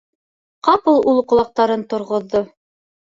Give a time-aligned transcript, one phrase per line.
[0.67, 2.43] Ҡапыл ул ҡолаҡтарын торғоҙҙо.